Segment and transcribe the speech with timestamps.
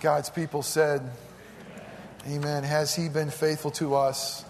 [0.00, 1.02] God's people said,
[2.26, 2.44] Amen.
[2.44, 2.64] Amen.
[2.64, 4.42] Has he been faithful to us?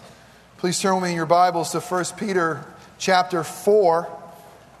[0.57, 2.65] Please turn with me in your Bibles to 1 Peter
[2.97, 4.07] chapter 4.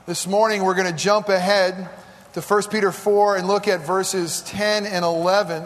[0.05, 1.89] This morning we're going to jump ahead
[2.33, 5.65] to 1 Peter 4 and look at verses 10 and 11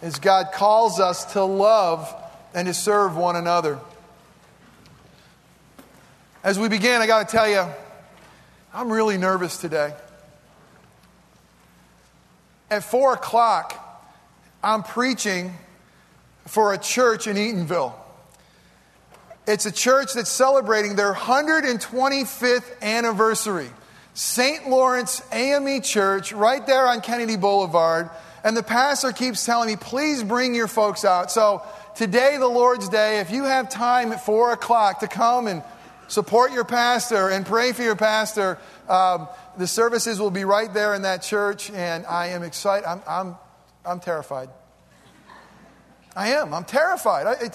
[0.00, 2.14] as God calls us to love
[2.54, 3.78] and to serve one another.
[6.42, 7.66] As we begin, I got to tell you,
[8.72, 9.92] I'm really nervous today.
[12.70, 13.82] At 4 o'clock,
[14.66, 15.54] I'm preaching
[16.46, 17.92] for a church in Eatonville.
[19.46, 23.70] It's a church that's celebrating their 125th anniversary.
[24.14, 24.68] St.
[24.68, 28.10] Lawrence AME Church, right there on Kennedy Boulevard.
[28.42, 31.30] And the pastor keeps telling me, please bring your folks out.
[31.30, 31.62] So
[31.94, 35.62] today, the Lord's Day, if you have time at 4 o'clock to come and
[36.08, 40.92] support your pastor and pray for your pastor, um, the services will be right there
[40.94, 41.70] in that church.
[41.70, 42.84] And I am excited.
[42.84, 43.36] I'm, I'm,
[43.86, 44.48] I'm terrified.
[46.14, 46.54] I am.
[46.54, 47.26] I'm terrified.
[47.26, 47.50] I,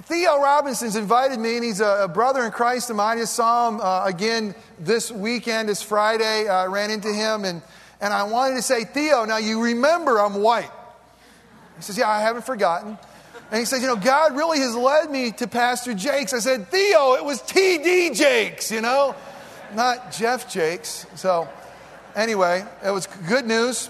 [0.00, 3.16] Theo Robinson's invited me, and he's a, a, brother in Christ of mine.
[3.16, 6.46] I just saw him uh, again this weekend, this Friday.
[6.46, 7.62] I ran into him, and,
[8.00, 10.70] and I wanted to say, Theo, now you remember I'm white.
[11.76, 12.98] He says, Yeah, I haven't forgotten.
[13.50, 16.34] And he says, You know, God really has led me to Pastor Jakes.
[16.34, 19.14] I said, Theo, it was TD Jakes, you know,
[19.74, 21.06] not Jeff Jakes.
[21.14, 21.48] So,
[22.14, 23.88] anyway, it was good news.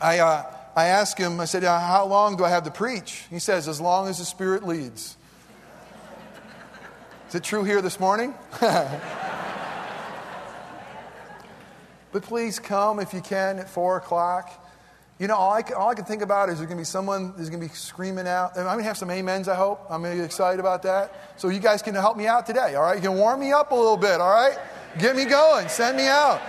[0.00, 3.24] I, uh, I asked him, I said, How long do I have to preach?
[3.30, 5.16] He says, As long as the Spirit leads.
[7.30, 8.34] Is it true here this morning?
[8.60, 9.02] but
[12.12, 14.62] please come if you can at 4 o'clock.
[15.18, 17.32] You know, all I, all I can think about is there's going to be someone
[17.36, 18.52] who's going to be screaming out.
[18.56, 19.80] I'm going to have some amens, I hope.
[19.90, 21.32] I'm going to be excited about that.
[21.36, 22.96] So you guys can help me out today, all right?
[22.96, 24.58] You can warm me up a little bit, all right?
[24.98, 25.68] Get me going.
[25.68, 26.42] Send me out.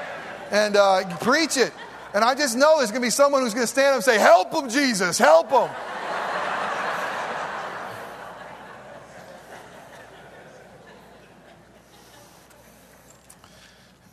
[0.51, 1.71] And uh, preach it.
[2.17, 4.03] And I just know there's going to be someone who's going to stand up and
[4.03, 5.69] say, Help them, Jesus, help them.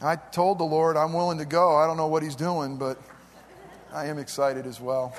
[0.03, 1.76] I told the Lord I'm willing to go.
[1.76, 3.00] I don't know what He's doing, but
[3.91, 5.16] I am excited as well.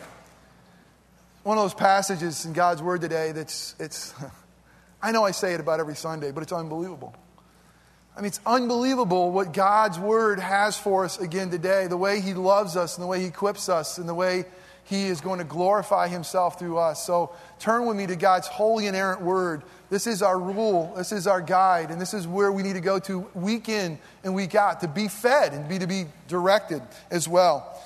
[1.42, 4.14] One of those passages in God's Word today that's, it's,
[5.02, 7.16] I know I say it about every Sunday, but it's unbelievable.
[8.18, 11.88] I mean, it's unbelievable what God's word has for us again today.
[11.88, 14.46] The way He loves us and the way He equips us and the way
[14.86, 17.06] He is going to glorify Himself through us.
[17.06, 19.64] So turn with me to God's holy and inerrant word.
[19.90, 22.82] This is our rule, this is our guide, and this is where we need to
[22.82, 26.82] go to week in and week out to be fed and be to be directed
[27.12, 27.82] as well.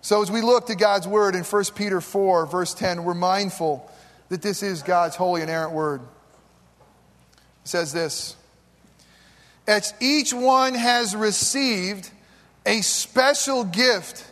[0.00, 3.90] So as we look to God's word in 1 Peter 4, verse 10, we're mindful
[4.30, 6.00] that this is God's holy and inerrant word.
[7.64, 8.36] It says this
[9.66, 12.10] as each one has received
[12.66, 14.24] a special gift,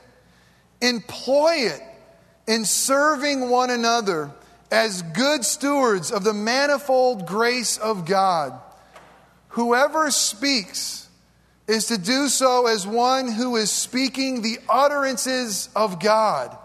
[0.81, 1.83] employ it
[2.47, 4.31] in serving one another
[4.71, 8.59] as good stewards of the manifold grace of God.
[9.49, 11.09] Whoever speaks
[11.67, 16.57] is to do so as one who is speaking the utterances of God.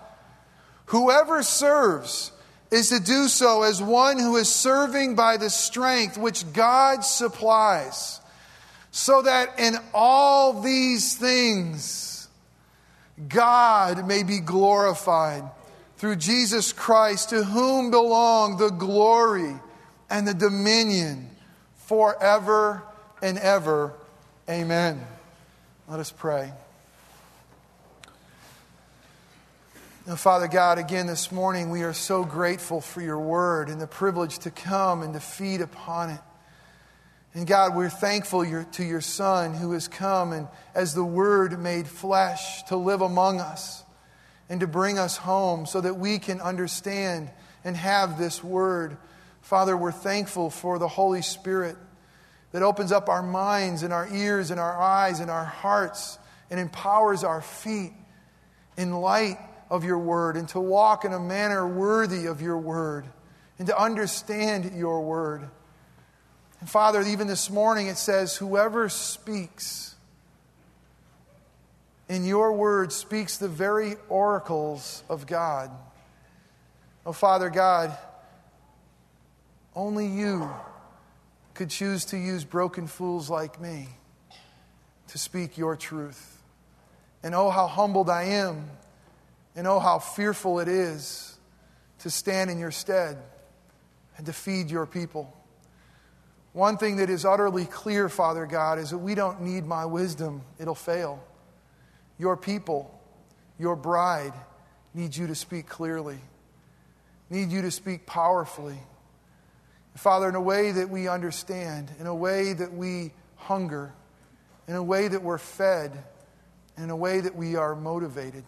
[0.88, 2.31] Whoever serves
[2.72, 8.19] is to do so as one who is serving by the strength which God supplies
[8.97, 12.28] so that in all these things
[13.30, 15.44] God may be glorified
[15.97, 19.56] through Jesus Christ, to whom belong the glory
[20.09, 21.30] and the dominion
[21.85, 22.81] forever
[23.22, 23.94] and ever.
[24.50, 25.06] Amen.
[25.88, 26.52] Let us pray.
[30.08, 33.85] Now, Father God, again this morning, we are so grateful for your word and the
[33.85, 36.19] privilege to come and to feed upon it.
[37.37, 41.87] And God, we're thankful to your Son who has come and as the Word made
[41.87, 43.83] flesh to live among us
[44.49, 47.29] and to bring us home so that we can understand
[47.63, 48.97] and have this Word.
[49.41, 51.77] Father, we're thankful for the Holy Spirit
[52.53, 56.17] that opens up our minds and our ears and our eyes and our hearts
[56.49, 57.93] and empowers our feet
[58.78, 59.37] in light
[59.69, 63.05] of your Word and to walk in a manner worthy of your Word
[63.59, 65.51] and to understand your Word.
[66.59, 69.95] And Father, even this morning it says, whoever speaks
[72.09, 75.71] in your word speaks the very oracles of God.
[77.05, 77.95] Oh, Father God,
[79.75, 80.49] only you
[81.53, 83.89] could choose to use broken fools like me
[85.09, 86.41] to speak your truth.
[87.23, 88.69] And oh, how humbled I am,
[89.55, 91.37] and oh, how fearful it is
[91.99, 93.17] to stand in your stead
[94.17, 95.33] and to feed your people.
[96.57, 100.41] One thing that is utterly clear, Father God, is that we don't need my wisdom,
[100.57, 101.23] it'll fail.
[102.17, 102.99] Your people,
[103.59, 104.33] your bride,
[104.95, 106.17] need you to speak clearly,
[107.29, 108.79] need you to speak powerfully.
[109.97, 113.93] Father, in a way that we understand, in a way that we hunger,
[114.67, 115.91] in a way that we're fed,
[116.75, 118.45] in a way that we are motivated.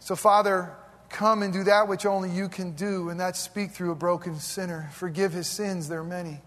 [0.00, 0.74] So, Father,
[1.08, 4.40] come and do that which only you can do, and that's speak through a broken
[4.40, 4.90] sinner.
[4.92, 6.40] Forgive his sins, there are many.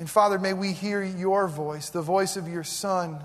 [0.00, 3.20] And Father, may we hear your voice, the voice of your Son,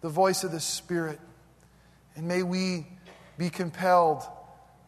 [0.00, 1.20] the voice of the Spirit.
[2.16, 2.86] And may we
[3.36, 4.22] be compelled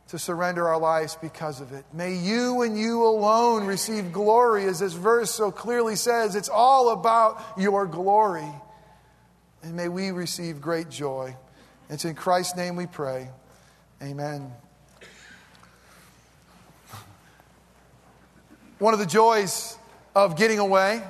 [0.09, 1.85] to surrender our lives because of it.
[1.93, 6.35] May you and you alone receive glory, as this verse so clearly says.
[6.35, 8.51] It's all about your glory.
[9.63, 11.37] And may we receive great joy.
[11.91, 13.29] It's in Christ's name we pray.
[14.03, 14.51] Amen.
[18.79, 19.77] One of the joys
[20.15, 21.03] of getting away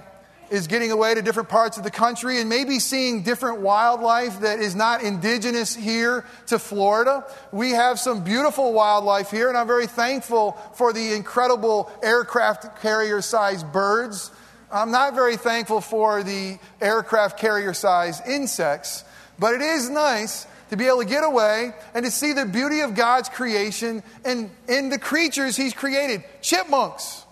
[0.50, 4.58] is getting away to different parts of the country and maybe seeing different wildlife that
[4.58, 7.24] is not indigenous here to Florida.
[7.52, 13.22] We have some beautiful wildlife here, and I'm very thankful for the incredible aircraft carrier
[13.22, 14.32] sized birds.
[14.72, 19.04] I'm not very thankful for the aircraft carrier sized insects,
[19.38, 22.80] but it is nice to be able to get away and to see the beauty
[22.80, 26.24] of God's creation and in the creatures He's created.
[26.42, 27.24] Chipmunks.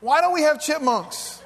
[0.00, 1.42] Why don't we have chipmunks?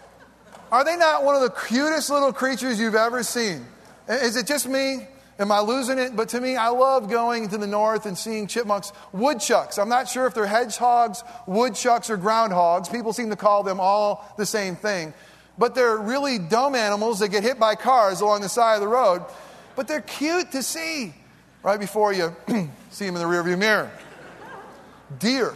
[0.70, 3.66] Are they not one of the cutest little creatures you've ever seen?
[4.08, 5.06] Is it just me?
[5.38, 6.14] Am I losing it?
[6.14, 8.92] But to me, I love going to the north and seeing chipmunks.
[9.12, 9.78] Woodchucks.
[9.78, 12.90] I'm not sure if they're hedgehogs, woodchucks, or groundhogs.
[12.90, 15.12] People seem to call them all the same thing.
[15.58, 18.88] But they're really dumb animals that get hit by cars along the side of the
[18.88, 19.24] road.
[19.74, 21.14] But they're cute to see
[21.64, 22.34] right before you
[22.90, 23.90] see them in the rearview mirror.
[25.18, 25.54] Deer.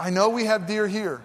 [0.00, 1.22] I know we have deer here.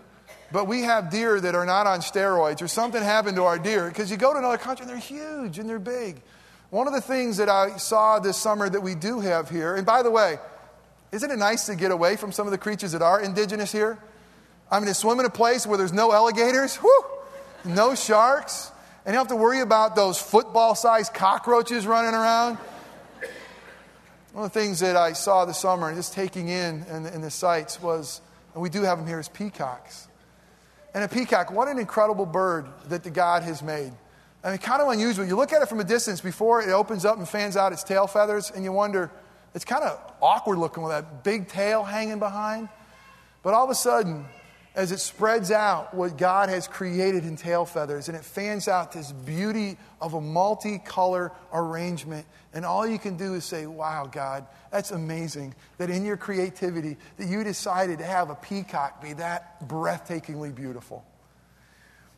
[0.52, 3.90] But we have deer that are not on steroids, or something happened to our deer
[3.90, 6.22] because you go to another country and they're huge and they're big.
[6.70, 9.86] One of the things that I saw this summer that we do have here, and
[9.86, 10.38] by the way,
[11.12, 13.98] isn't it nice to get away from some of the creatures that are indigenous here?
[14.70, 16.90] I mean, to swim in a place where there's no alligators, whoo,
[17.64, 18.72] no sharks,
[19.06, 22.58] and you don't have to worry about those football sized cockroaches running around.
[24.34, 27.22] One of the things that I saw this summer and just taking in in, in
[27.22, 28.22] the sights was,
[28.54, 30.07] and we do have them here, is peacocks.
[30.98, 33.92] And a peacock, what an incredible bird that the God has made.
[34.44, 35.28] I mean, kind of unusual.
[35.28, 37.84] You look at it from a distance before it opens up and fans out its
[37.84, 39.12] tail feathers, and you wonder,
[39.54, 42.68] it's kind of awkward looking with that big tail hanging behind.
[43.44, 44.26] But all of a sudden,
[44.78, 48.92] as it spreads out what God has created in tail feathers, and it fans out
[48.92, 52.28] this beauty of a multicolor arrangement.
[52.54, 56.96] And all you can do is say, Wow, God, that's amazing that in your creativity
[57.18, 61.04] that you decided to have a peacock be that breathtakingly beautiful.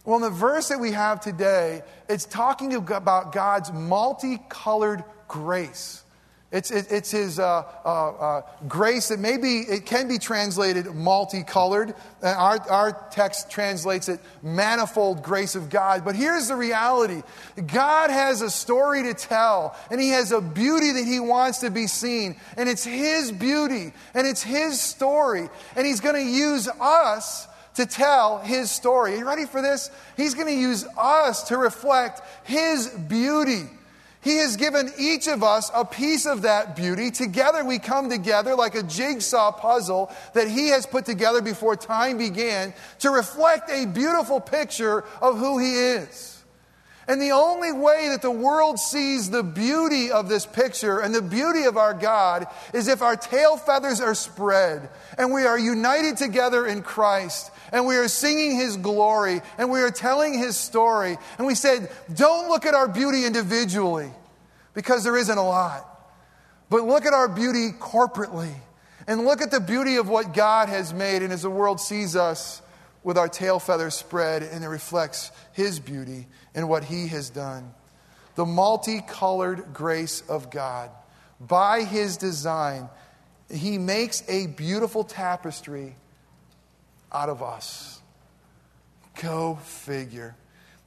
[0.04, 6.04] Well, in the verse that we have today, it's talking about God's multicolored grace.
[6.52, 11.94] It's, it, it's his uh, uh, uh, grace that maybe it can be translated multicolored.
[12.24, 16.04] Uh, our, our text translates it manifold grace of God.
[16.04, 17.22] But here's the reality
[17.68, 21.70] God has a story to tell, and he has a beauty that he wants to
[21.70, 22.36] be seen.
[22.58, 25.50] And it's his beauty, and it's his story.
[25.76, 29.14] And he's going to use us to tell his story.
[29.14, 29.92] Are you ready for this?
[30.18, 33.70] He's going to use us to reflect his beauty.
[34.22, 37.10] He has given each of us a piece of that beauty.
[37.10, 42.18] Together we come together like a jigsaw puzzle that He has put together before time
[42.18, 46.44] began to reflect a beautiful picture of who He is.
[47.08, 51.24] And the only way that the world sees the beauty of this picture and the
[51.24, 56.18] beauty of our God is if our tail feathers are spread and we are united
[56.18, 61.18] together in Christ and we are singing His glory and we are telling His story.
[61.38, 64.12] And we said, don't look at our beauty individually
[64.74, 65.86] because there isn't a lot,
[66.70, 68.54] but look at our beauty corporately
[69.08, 71.24] and look at the beauty of what God has made.
[71.24, 72.62] And as the world sees us
[73.04, 77.74] with our tail feathers spread, and it reflects His beauty and what He has done.
[78.36, 80.92] The multicolored grace of God.
[81.40, 82.90] By His design,
[83.50, 85.96] He makes a beautiful tapestry
[87.12, 88.02] out of us.
[89.22, 90.36] Go figure.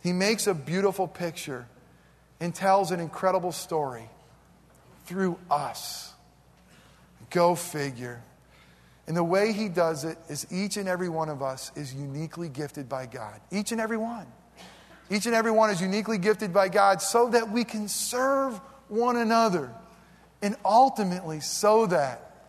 [0.02, 1.66] He makes a beautiful picture
[2.40, 4.08] and tells an incredible story
[5.06, 6.12] through us.
[7.30, 8.22] Go figure.
[9.06, 12.48] And the way he does it is each and every one of us is uniquely
[12.48, 13.40] gifted by God.
[13.50, 14.26] Each and every one.
[15.10, 19.16] Each and every one is uniquely gifted by God so that we can serve one
[19.16, 19.72] another
[20.40, 22.48] and ultimately so that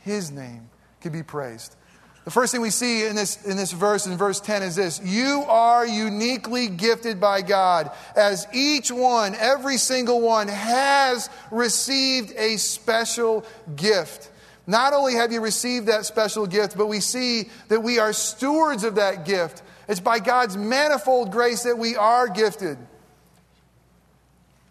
[0.00, 0.68] his name
[1.00, 1.76] can be praised.
[2.24, 5.00] The first thing we see in this, in this verse, in verse 10, is this
[5.02, 12.58] You are uniquely gifted by God, as each one, every single one, has received a
[12.58, 14.30] special gift.
[14.66, 18.84] Not only have you received that special gift, but we see that we are stewards
[18.84, 19.62] of that gift.
[19.88, 22.78] It's by God's manifold grace that we are gifted.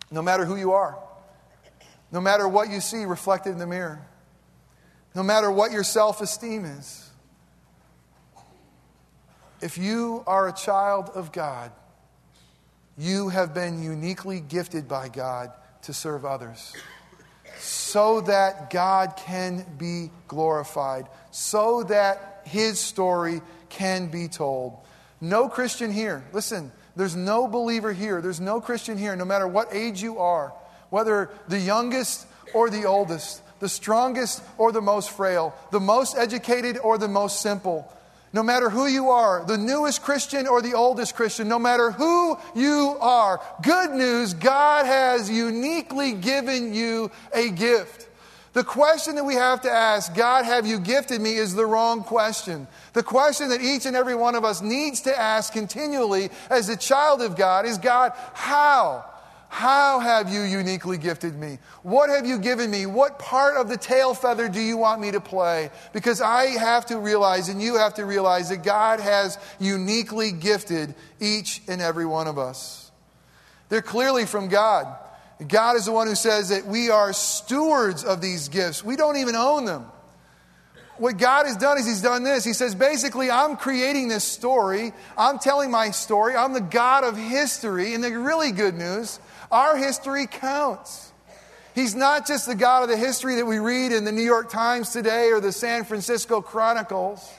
[0.09, 0.97] No matter who you are,
[2.13, 4.01] no matter what you see reflected in the mirror,
[5.13, 7.10] no matter what your self esteem is,
[9.61, 11.71] if you are a child of God,
[12.97, 15.51] you have been uniquely gifted by God
[15.83, 16.73] to serve others
[17.57, 24.77] so that God can be glorified, so that his story can be told.
[25.19, 29.73] No Christian here, listen, there's no believer here, there's no Christian here, no matter what
[29.73, 30.53] age you are,
[30.89, 36.77] whether the youngest or the oldest, the strongest or the most frail, the most educated
[36.79, 37.91] or the most simple
[38.33, 42.37] no matter who you are, the newest Christian or the oldest Christian, no matter who
[42.55, 48.07] you are, good news, God has uniquely given you a gift.
[48.53, 52.03] The question that we have to ask, God, have you gifted me, is the wrong
[52.03, 52.67] question.
[52.93, 56.75] The question that each and every one of us needs to ask continually as a
[56.75, 59.05] child of God is God, how?
[59.51, 61.59] How have you uniquely gifted me?
[61.83, 62.85] What have you given me?
[62.85, 65.71] What part of the tail feather do you want me to play?
[65.91, 70.95] Because I have to realize, and you have to realize, that God has uniquely gifted
[71.19, 72.91] each and every one of us.
[73.67, 74.87] They're clearly from God.
[75.45, 78.85] God is the one who says that we are stewards of these gifts.
[78.85, 79.85] We don't even own them.
[80.97, 82.45] What God has done is He's done this.
[82.45, 84.93] He says, basically, I'm creating this story.
[85.17, 86.35] I'm telling my story.
[86.35, 87.95] I'm the God of history.
[87.95, 89.19] And the really good news
[89.51, 91.11] our history counts.
[91.73, 94.49] He's not just the God of the history that we read in the New York
[94.49, 97.31] Times today or the San Francisco Chronicles.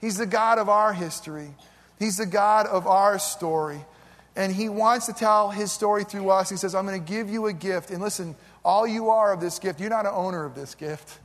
[0.00, 1.50] He's the God of our history.
[1.98, 3.84] He's the God of our story.
[4.34, 6.50] And He wants to tell His story through us.
[6.50, 7.90] He says, I'm going to give you a gift.
[7.90, 11.18] And listen, all you are of this gift, you're not an owner of this gift,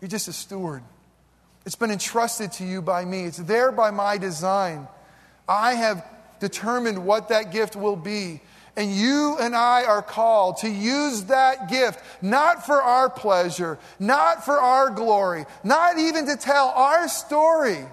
[0.00, 0.82] you're just a steward.
[1.66, 4.88] It's been entrusted to you by me, it's there by my design.
[5.48, 6.04] I have
[6.40, 8.40] determined what that gift will be.
[8.78, 14.44] And you and I are called to use that gift, not for our pleasure, not
[14.44, 17.84] for our glory, not even to tell our story,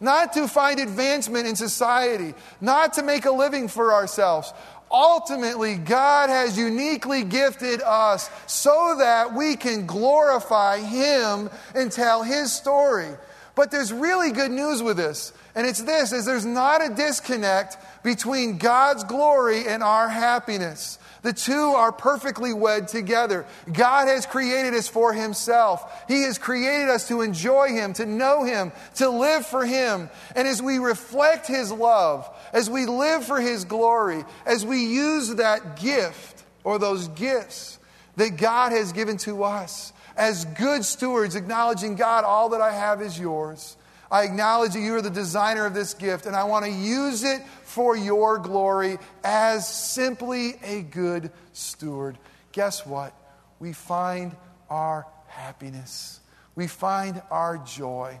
[0.00, 4.54] not to find advancement in society, not to make a living for ourselves.
[4.90, 12.50] Ultimately, God has uniquely gifted us so that we can glorify Him and tell His
[12.50, 13.10] story.
[13.54, 15.34] But there's really good news with this.
[15.54, 20.98] And it's this is there's not a disconnect between God's glory and our happiness.
[21.22, 23.46] The two are perfectly wed together.
[23.72, 26.04] God has created us for Himself.
[26.08, 30.10] He has created us to enjoy Him, to know Him, to live for Him.
[30.34, 35.36] And as we reflect His love, as we live for His glory, as we use
[35.36, 37.78] that gift or those gifts
[38.16, 43.00] that God has given to us, as good stewards, acknowledging God, all that I have
[43.00, 43.76] is yours.
[44.12, 47.24] I acknowledge that you are the designer of this gift, and I want to use
[47.24, 52.18] it for your glory as simply a good steward.
[52.52, 53.14] Guess what?
[53.58, 54.36] We find
[54.68, 56.20] our happiness,
[56.54, 58.20] we find our joy.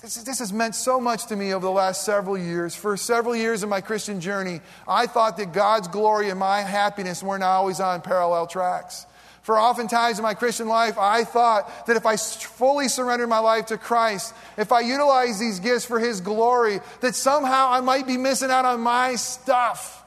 [0.00, 2.74] This, this, has meant so much to me over the last several years.
[2.74, 7.20] For several years of my Christian journey, I thought that God's glory and my happiness
[7.20, 9.06] were not always on parallel tracks.
[9.48, 13.64] For oftentimes in my Christian life, I thought that if I fully surrendered my life
[13.68, 18.18] to Christ, if I utilized these gifts for His glory, that somehow I might be
[18.18, 20.04] missing out on my stuff.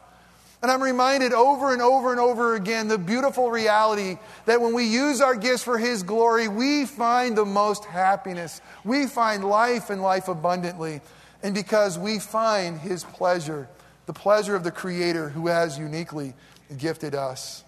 [0.61, 4.83] And I'm reminded over and over and over again the beautiful reality that when we
[4.83, 8.61] use our gifts for His glory, we find the most happiness.
[8.83, 11.01] We find life and life abundantly.
[11.41, 13.67] And because we find His pleasure,
[14.05, 16.35] the pleasure of the Creator who has uniquely
[16.77, 17.63] gifted us.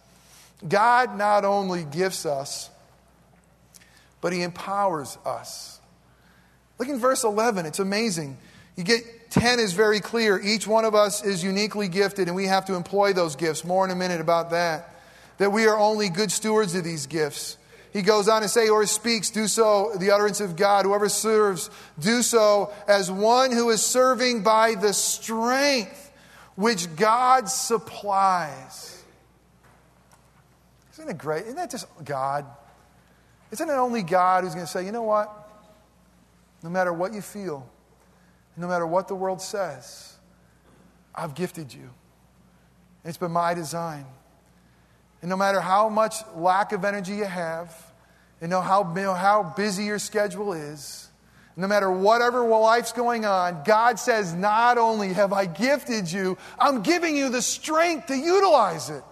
[0.67, 2.69] God not only gifts us,
[4.21, 5.79] but He empowers us.
[6.79, 8.37] Look in verse 11, it's amazing.
[8.75, 10.39] You get 10 is very clear.
[10.39, 13.63] Each one of us is uniquely gifted, and we have to employ those gifts.
[13.63, 14.89] More in a minute about that.
[15.37, 17.57] That we are only good stewards of these gifts.
[17.91, 20.85] He goes on to say, or speaks, do so, the utterance of God.
[20.85, 26.11] Whoever serves, do so as one who is serving by the strength
[26.55, 29.02] which God supplies.
[31.03, 31.43] Isn't it great?
[31.43, 32.45] Isn't that just God?
[33.51, 35.29] Isn't it only God who's going to say, you know what?
[36.63, 37.69] No matter what you feel,
[38.55, 40.15] no matter what the world says,
[41.13, 41.89] I've gifted you.
[43.03, 44.05] It's been my design.
[45.21, 47.75] And no matter how much lack of energy you have,
[48.39, 51.09] and know how, you know, how busy your schedule is,
[51.57, 56.81] no matter whatever life's going on, God says, Not only have I gifted you, I'm
[56.81, 59.03] giving you the strength to utilize it.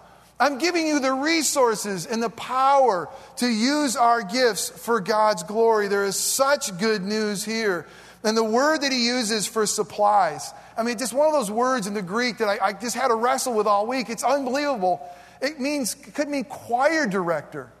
[0.42, 5.86] I'm giving you the resources and the power to use our gifts for God's glory.
[5.86, 7.86] There is such good news here.
[8.24, 11.86] And the word that he uses for supplies, I mean, just one of those words
[11.86, 14.10] in the Greek that I, I just had to wrestle with all week.
[14.10, 15.00] It's unbelievable.
[15.40, 17.72] It means, it could mean choir director.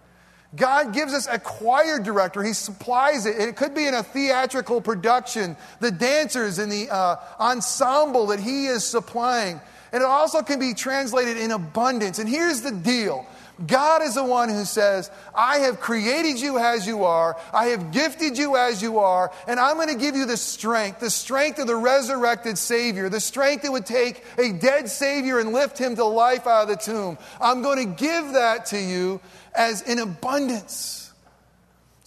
[0.54, 2.44] God gives us a choir director.
[2.44, 3.40] He supplies it.
[3.40, 8.66] It could be in a theatrical production, the dancers and the uh, ensemble that He
[8.66, 9.60] is supplying.
[9.92, 12.18] And it also can be translated in abundance.
[12.18, 13.26] And here's the deal
[13.66, 17.92] God is the one who says, I have created you as you are, I have
[17.92, 21.58] gifted you as you are, and I'm going to give you the strength, the strength
[21.58, 25.94] of the resurrected Savior, the strength that would take a dead Savior and lift him
[25.96, 27.18] to life out of the tomb.
[27.40, 29.20] I'm going to give that to you
[29.54, 31.01] as in abundance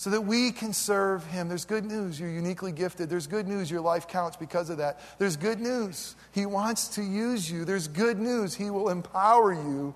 [0.06, 1.50] so that we can serve him.
[1.50, 2.20] There's good news.
[2.20, 3.10] You're uniquely gifted.
[3.10, 3.72] There's good news.
[3.72, 5.00] Your life counts because of that.
[5.18, 6.16] There's good news.
[6.32, 7.66] He wants to use you.
[7.66, 8.54] There's good news.
[8.54, 9.96] He will empower you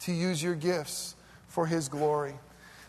[0.00, 1.14] to use your gifts
[1.48, 2.34] for his glory.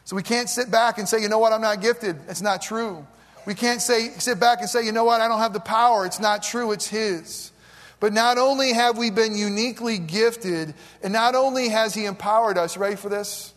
[0.03, 2.17] So we can't sit back and say, you know what, I'm not gifted.
[2.27, 3.07] It's not true.
[3.45, 6.05] We can't say, sit back and say, you know what, I don't have the power.
[6.05, 6.73] It's not true.
[6.73, 7.53] It's his.
[8.01, 12.75] But not only have we been uniquely gifted, and not only has he empowered us,
[12.75, 13.52] ready for this?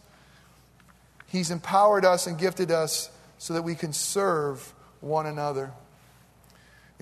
[1.36, 5.70] He's empowered us and gifted us so that we can serve one another.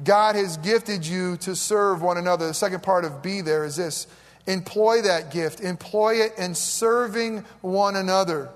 [0.03, 2.49] God has gifted you to serve one another.
[2.49, 4.09] The second part of be there is this
[4.49, 8.51] employ that gift, employ it in serving one another.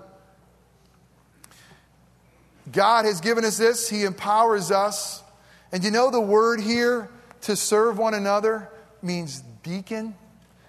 [2.72, 5.22] God has given us this, He empowers us.
[5.70, 7.08] And you know the word here
[7.42, 8.68] to serve one another
[9.00, 10.16] means deacon?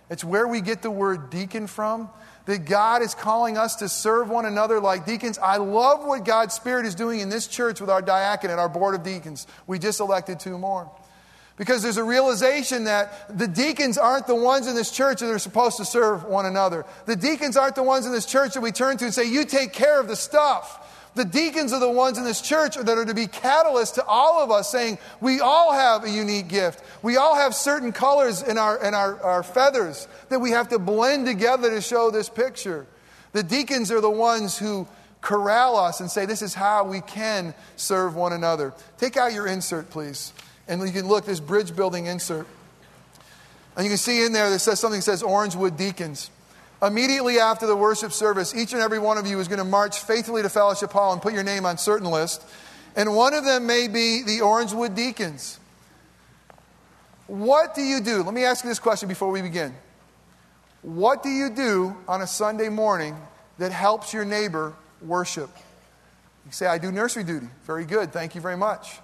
[0.10, 2.10] It's where we get the word deacon from
[2.46, 5.38] that God is calling us to serve one another like deacons.
[5.38, 8.96] I love what God's Spirit is doing in this church with our diaconate, our board
[8.96, 9.46] of deacons.
[9.68, 10.90] We just elected two more.
[11.58, 15.38] Because there's a realization that the deacons aren't the ones in this church that are
[15.38, 16.86] supposed to serve one another.
[17.06, 19.44] The deacons aren't the ones in this church that we turn to and say, You
[19.44, 20.86] take care of the stuff.
[21.16, 24.42] The deacons are the ones in this church that are to be catalysts to all
[24.42, 26.84] of us, saying, We all have a unique gift.
[27.02, 30.80] We all have certain colors in our, in our, our feathers that we have to
[30.80, 32.86] blend together to show this picture.
[33.32, 34.88] The deacons are the ones who
[35.22, 38.74] corral us and say, This is how we can serve one another.
[38.98, 40.32] Take out your insert, please.
[40.68, 42.46] And you can look, this bridge building insert.
[43.76, 46.30] And you can see in there that says something that says Orangewood Deacons.
[46.82, 50.00] Immediately after the worship service, each and every one of you is going to march
[50.00, 52.42] faithfully to Fellowship Hall and put your name on certain list.
[52.96, 55.60] And one of them may be the Orangewood Deacons.
[57.28, 58.24] What do you do?
[58.24, 59.76] Let me ask you this question before we begin.
[60.82, 63.16] What do you do on a Sunday morning
[63.58, 65.50] that helps your neighbor worship?
[66.46, 67.48] You say, I do nursery duty.
[67.66, 68.14] Very good.
[68.14, 69.00] Thank you very much.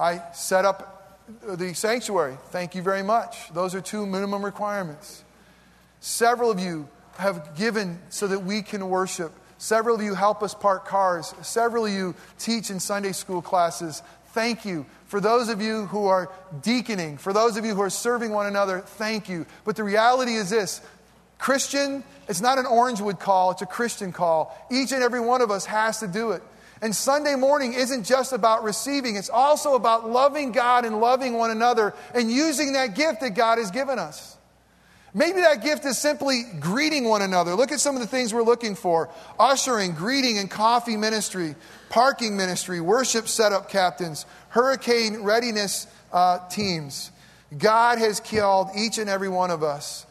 [0.00, 2.38] I set up the sanctuary.
[2.46, 3.52] Thank you very much.
[3.52, 5.22] Those are two minimum requirements.
[6.00, 9.32] Several of you have given so that we can worship.
[9.58, 11.34] Several of you help us park cars.
[11.42, 14.02] Several of you teach in Sunday school classes.
[14.28, 14.86] Thank you.
[15.06, 16.30] For those of you who are
[16.62, 19.46] deaconing, for those of you who are serving one another, thank you.
[19.64, 20.80] But the reality is this
[21.38, 24.56] Christian, it's not an Orangewood call, it's a Christian call.
[24.70, 26.42] Each and every one of us has to do it.
[26.80, 31.50] And Sunday morning isn't just about receiving, it's also about loving God and loving one
[31.50, 34.37] another and using that gift that God has given us.
[35.14, 37.54] Maybe that gift is simply greeting one another.
[37.54, 41.54] Look at some of the things we're looking for ushering, greeting, and coffee ministry,
[41.88, 47.10] parking ministry, worship setup captains, hurricane readiness uh, teams.
[47.56, 50.06] God has called each and every one of us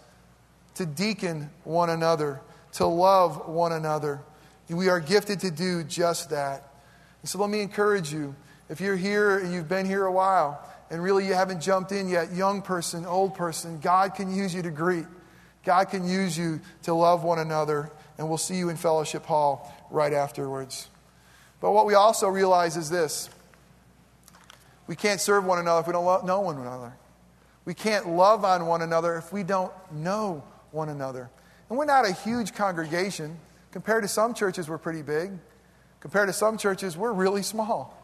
[0.75, 2.41] to deacon one another,
[2.73, 4.21] to love one another.
[4.69, 6.63] We are gifted to do just that.
[7.21, 8.36] And so let me encourage you
[8.69, 12.08] if you're here and you've been here a while, and really you haven't jumped in
[12.08, 15.06] yet, young person, old person, God can use you to greet.
[15.63, 19.73] God can use you to love one another, and we'll see you in Fellowship Hall
[19.91, 20.89] right afterwards.
[21.60, 23.30] But what we also realize is this
[24.88, 26.93] we can't serve one another if we don't know one another.
[27.65, 31.30] We can't love on one another if we don't know one another.
[31.69, 33.38] And we're not a huge congregation.
[33.71, 35.32] Compared to some churches, we're pretty big.
[36.00, 37.96] Compared to some churches, we're really small.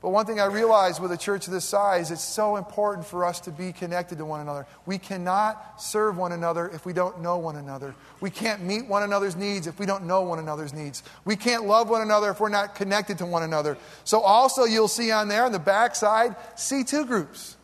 [0.00, 3.40] But one thing I realize with a church this size, it's so important for us
[3.40, 4.64] to be connected to one another.
[4.86, 7.96] We cannot serve one another if we don't know one another.
[8.20, 11.02] We can't meet one another's needs if we don't know one another's needs.
[11.24, 13.76] We can't love one another if we're not connected to one another.
[14.04, 17.56] So, also, you'll see on there on the back side, C2 groups.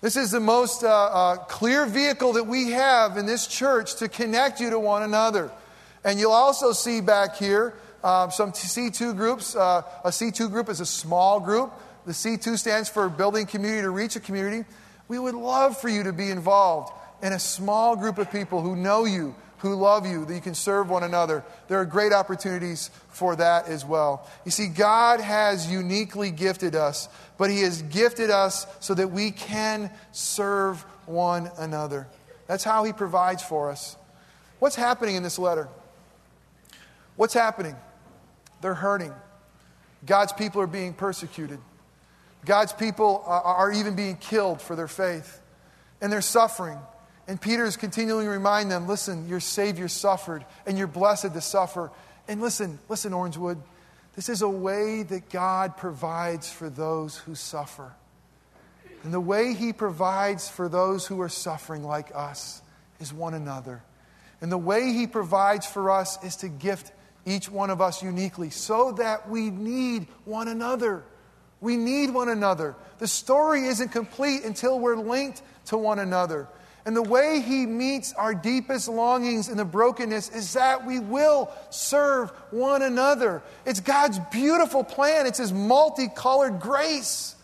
[0.00, 4.08] This is the most uh, uh, clear vehicle that we have in this church to
[4.08, 5.50] connect you to one another.
[6.04, 9.54] And you'll also see back here um, some C2 groups.
[9.54, 11.72] Uh, a C2 group is a small group.
[12.06, 14.64] The C2 stands for building community to reach a community.
[15.08, 18.74] We would love for you to be involved in a small group of people who
[18.74, 21.44] know you, who love you, that you can serve one another.
[21.68, 24.26] There are great opportunities for that as well.
[24.44, 29.30] You see, God has uniquely gifted us, but He has gifted us so that we
[29.30, 32.06] can serve one another.
[32.46, 33.96] That's how He provides for us.
[34.58, 35.68] What's happening in this letter?
[37.16, 37.76] What's happening?
[38.60, 39.12] They're hurting.
[40.04, 41.58] God's people are being persecuted.
[42.44, 45.40] God's people are even being killed for their faith.
[46.00, 46.78] And they're suffering.
[47.28, 51.90] And Peter is continually reminding them listen, your Savior suffered, and you're blessed to suffer.
[52.26, 53.58] And listen, listen, Orangewood,
[54.16, 57.92] this is a way that God provides for those who suffer.
[59.04, 62.62] And the way He provides for those who are suffering like us
[62.98, 63.82] is one another.
[64.40, 66.92] And the way He provides for us is to gift
[67.26, 71.02] each one of us uniquely so that we need one another.
[71.60, 72.74] We need one another.
[72.98, 76.48] The story isn't complete until we're linked to one another.
[76.86, 81.50] And the way He meets our deepest longings in the brokenness is that we will
[81.68, 83.42] serve one another.
[83.66, 87.36] It's God's beautiful plan, it's His multicolored grace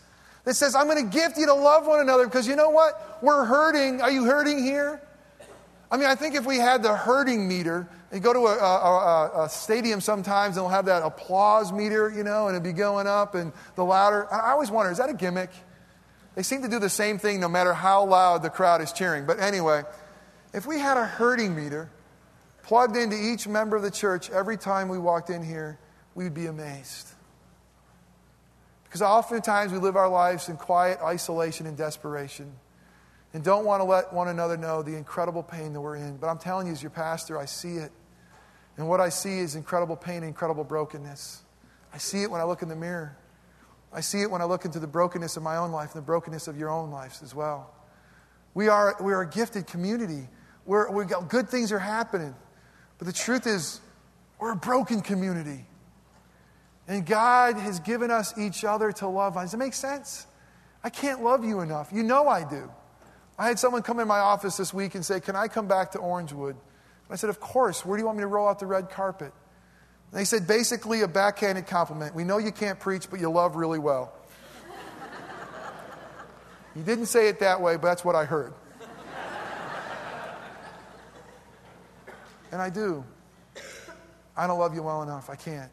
[0.43, 3.21] that says, I'm going to gift you to love one another because you know what?
[3.21, 4.01] We're hurting.
[4.01, 5.01] Are you hurting here?
[5.91, 9.43] I mean, I think if we had the hurting meter, you go to a, a,
[9.45, 13.05] a, stadium sometimes and they'll have that applause meter, you know, and it'd be going
[13.05, 14.31] up and the louder.
[14.33, 15.49] I always wonder, is that a gimmick?
[16.35, 19.25] They seem to do the same thing no matter how loud the crowd is cheering.
[19.25, 19.83] But anyway,
[20.53, 21.89] if we had a hurting meter
[22.63, 25.77] plugged into each member of the church every time we walked in here,
[26.15, 27.09] we'd be amazed.
[28.85, 32.53] Because oftentimes we live our lives in quiet isolation and desperation
[33.33, 36.17] and don't want to let one another know the incredible pain that we're in.
[36.17, 37.91] But I'm telling you, as your pastor, I see it.
[38.77, 41.41] And what I see is incredible pain, incredible brokenness.
[41.93, 43.17] I see it when I look in the mirror.
[43.91, 46.05] I see it when I look into the brokenness of my own life and the
[46.05, 47.73] brokenness of your own lives as well.
[48.53, 50.27] We are, we are a gifted community.
[50.65, 52.35] We're, we got, good things are happening.
[52.97, 53.81] But the truth is,
[54.39, 55.65] we're a broken community.
[56.87, 59.35] And God has given us each other to love.
[59.35, 60.27] Does it make sense?
[60.83, 61.89] I can't love you enough.
[61.91, 62.69] You know I do.
[63.37, 65.91] I had someone come in my office this week and say, Can I come back
[65.91, 66.55] to Orangewood?
[67.09, 67.85] I said, Of course.
[67.85, 69.33] Where do you want me to roll out the red carpet?
[70.11, 72.15] And they said, Basically, a backhanded compliment.
[72.15, 74.13] We know you can't preach, but you love really well.
[76.75, 78.53] you didn't say it that way, but that's what I heard.
[82.51, 83.03] and I do.
[84.35, 85.29] I don't love you well enough.
[85.29, 85.71] I can't.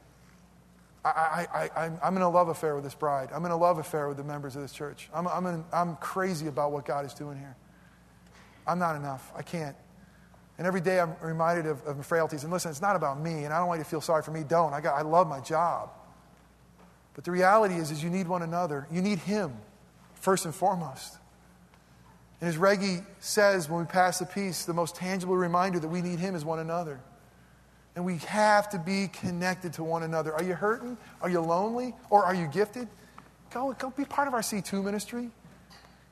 [1.05, 3.29] I, I, I, am in a love affair with this bride.
[3.35, 5.11] I'm in a love affair with the members of this church.
[5.13, 7.57] I'm, I'm, in, I'm crazy about what God is doing here.
[8.67, 9.31] I'm not enough.
[9.37, 9.77] I can't.
[10.57, 12.45] And every day I'm reminded of, of my frailties.
[12.45, 14.31] And listen, it's not about me, and I don't want you to feel sorry for
[14.31, 14.45] me.
[14.45, 14.73] Don't.
[14.73, 15.91] I, got, I love my job.
[17.15, 18.87] But the reality is, is you need one another.
[18.91, 19.53] You need Him,
[20.15, 21.17] first and foremost.
[22.41, 26.03] And as Reggie says when we pass the peace, the most tangible reminder that we
[26.03, 27.01] need Him is one another.
[27.97, 30.35] And we have to be connected to one another.
[30.35, 30.99] Are you hurting?
[31.21, 31.95] Are you lonely?
[32.11, 32.89] Or are you gifted?
[33.51, 35.31] Go, go be part of our C2 ministry.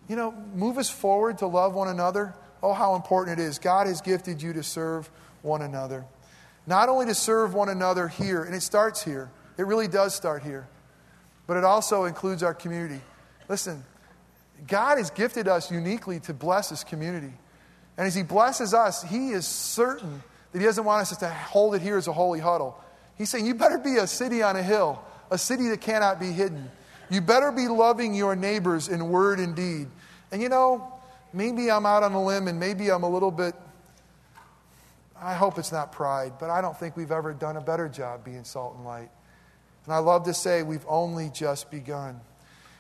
[0.09, 2.35] You know, move us forward to love one another.
[2.63, 3.59] Oh, how important it is.
[3.59, 5.11] God has gifted you to serve
[5.43, 6.05] one another.
[6.67, 10.43] Not only to serve one another here, and it starts here, it really does start
[10.43, 10.69] here,
[11.47, 13.01] but it also includes our community.
[13.49, 13.85] Listen,
[14.67, 17.33] God has gifted us uniquely to bless His community.
[17.97, 20.23] And as He blesses us, He is certain
[20.53, 22.79] that He doesn't want us to hold it here as a holy huddle.
[23.17, 26.31] He's saying, You better be a city on a hill, a city that cannot be
[26.31, 26.71] hidden.
[27.11, 29.89] You better be loving your neighbors in word and deed.
[30.31, 30.92] And you know,
[31.33, 33.55] maybe I'm out on a limb and maybe I'm a little bit,
[35.21, 38.25] I hope it's not pride, but I don't think we've ever done a better job
[38.25, 39.11] being salt and light.
[39.85, 42.21] And I love to say we've only just begun.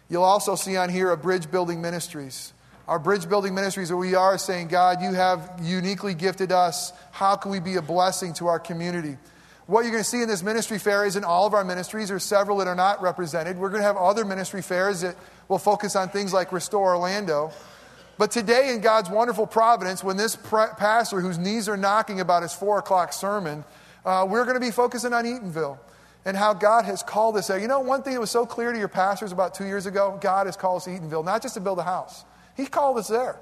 [0.08, 2.52] You'll also see on here a bridge building ministries
[2.88, 6.92] our bridge building ministries where we are saying, God, you have uniquely gifted us.
[7.12, 9.16] How can we be a blessing to our community?
[9.66, 12.08] What you're going to see in this ministry fair is in all of our ministries,
[12.08, 13.56] there's several that are not represented.
[13.56, 15.16] We're going to have other ministry fairs that
[15.48, 17.52] will focus on things like Restore Orlando.
[18.22, 22.52] But today, in God's wonderful providence, when this pastor, whose knees are knocking about his
[22.52, 23.64] four o'clock sermon,
[24.04, 25.76] uh, we're going to be focusing on Eatonville
[26.24, 27.58] and how God has called us there.
[27.58, 30.20] You know, one thing that was so clear to your pastors about two years ago
[30.20, 32.24] God has called us to Eatonville, not just to build a house.
[32.56, 33.40] He called us there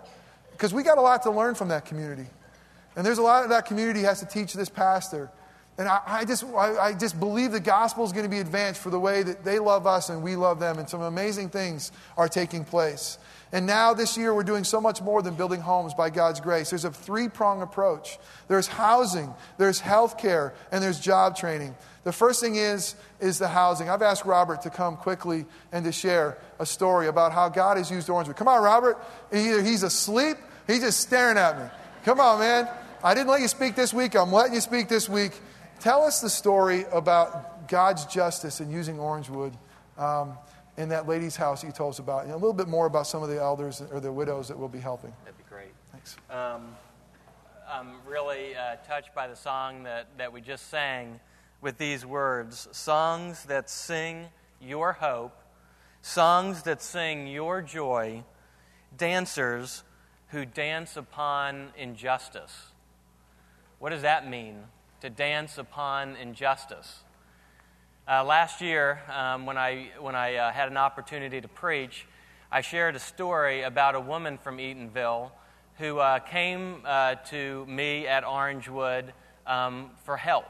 [0.53, 2.31] because we got a lot to learn from that community.
[2.97, 5.31] And there's a lot of that community has to teach this pastor.
[5.78, 8.83] And I, I just, I, I, just believe the gospel is going to be advanced
[8.83, 10.78] for the way that they love us and we love them.
[10.78, 13.16] And some amazing things are taking place.
[13.52, 16.70] And now this year, we're doing so much more than building homes by God's grace.
[16.70, 21.74] There's a three prong approach there's housing, there's health care, and there's job training.
[22.04, 23.90] The first thing is, is the housing.
[23.90, 27.90] I've asked Robert to come quickly and to share a story about how God has
[27.90, 28.37] used Orangewood.
[28.37, 28.98] Come on, Robert.
[29.33, 31.64] Either he's asleep, he's just staring at me.
[32.04, 32.68] Come on, man.
[33.02, 34.14] I didn't let you speak this week.
[34.14, 35.33] I'm letting you speak this week.
[35.81, 39.55] Tell us the story about God's justice in using Orangewood
[39.97, 40.37] um,
[40.77, 42.25] in that lady's house you told us about.
[42.25, 44.69] And a little bit more about some of the elders or the widows that we'll
[44.69, 45.11] be helping.
[45.25, 45.73] That'd be great.
[45.90, 46.19] Thanks.
[46.29, 46.77] Um,
[47.66, 51.19] I'm really uh, touched by the song that, that we just sang
[51.62, 54.27] with these words songs that sing
[54.61, 55.35] your hope,
[56.03, 58.23] songs that sing your joy,
[58.99, 59.83] dancers
[60.29, 62.66] who dance upon injustice.
[63.79, 64.64] What does that mean,
[65.00, 67.00] to dance upon injustice?
[68.08, 72.06] Uh, last year, um, when I, when I uh, had an opportunity to preach,
[72.50, 75.30] I shared a story about a woman from Eatonville
[75.78, 79.12] who uh, came uh, to me at Orangewood
[79.46, 80.46] um, for help.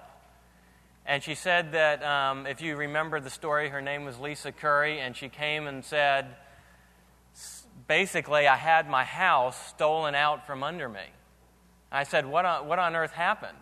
[1.06, 5.00] And she said that um, if you remember the story, her name was Lisa Curry,
[5.00, 6.36] and she came and said,
[7.86, 11.00] basically, I had my house stolen out from under me.
[11.92, 13.58] I said, what on, what on earth happened?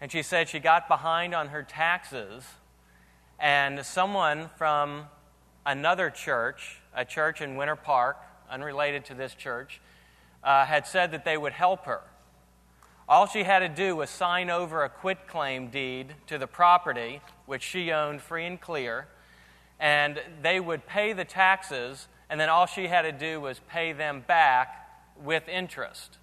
[0.00, 2.44] And she said she got behind on her taxes,
[3.38, 5.06] and someone from
[5.66, 8.16] another church, a church in Winter Park,
[8.48, 9.80] unrelated to this church,
[10.44, 12.00] uh, had said that they would help her.
[13.08, 17.62] All she had to do was sign over a quitclaim deed to the property, which
[17.62, 19.08] she owned free and clear,
[19.80, 23.92] and they would pay the taxes, and then all she had to do was pay
[23.92, 24.90] them back
[25.22, 26.18] with interest.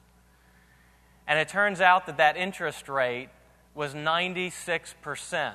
[1.27, 3.29] And it turns out that that interest rate
[3.75, 5.53] was 96%.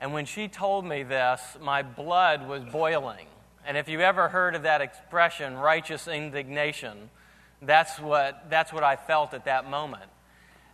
[0.00, 3.26] And when she told me this, my blood was boiling.
[3.66, 7.10] And if you ever heard of that expression, righteous indignation,
[7.60, 10.04] that's what, that's what I felt at that moment.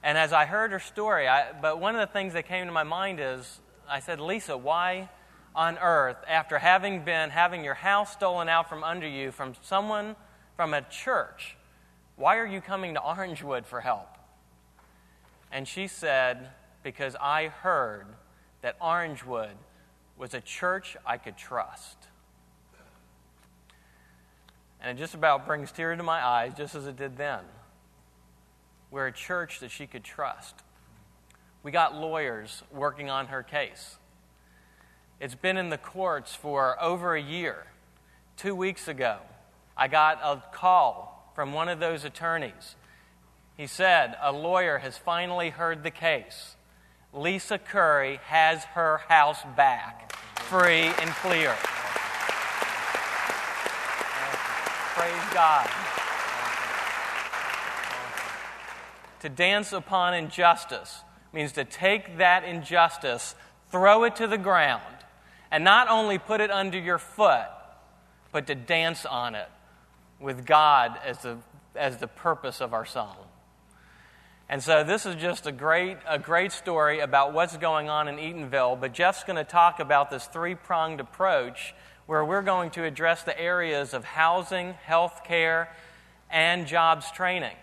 [0.03, 2.73] And as I heard her story, I, but one of the things that came to
[2.73, 5.09] my mind is I said, Lisa, why
[5.55, 10.17] on earth, after having been having your house stolen out from under you from someone
[10.57, 11.57] from a church,
[12.17, 14.14] why are you coming to Orangewood for help?
[15.55, 16.51] And she said,
[16.83, 18.07] Because I heard
[18.61, 19.55] that Orangewood
[20.19, 21.97] was a church I could trust.
[24.81, 27.41] And it just about brings tears to my eyes, just as it did then.
[28.91, 30.57] We're a church that she could trust.
[31.63, 33.97] We got lawyers working on her case.
[35.21, 37.65] It's been in the courts for over a year.
[38.37, 39.19] Two weeks ago,
[39.77, 42.75] I got a call from one of those attorneys.
[43.57, 46.57] He said, A lawyer has finally heard the case.
[47.13, 51.55] Lisa Curry has her house back, free and clear.
[54.95, 55.71] Praise God.
[59.21, 63.37] To dance upon injustice means to take that injustice,
[63.71, 64.83] throw it to the ground,
[65.51, 67.47] and not only put it under your foot,
[68.33, 69.49] but to dance on it
[70.19, 71.39] with God as the,
[71.77, 73.17] as the purpose of our song.
[74.49, 78.17] And so this is just a great, a great story about what's going on in
[78.17, 81.75] Eatonville, but Jeff's going to talk about this three pronged approach
[82.07, 85.75] where we're going to address the areas of housing, health care,
[86.31, 87.57] and jobs training.